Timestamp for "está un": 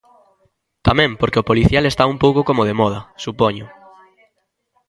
1.87-2.17